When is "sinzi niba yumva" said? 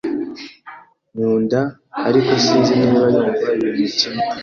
2.43-3.47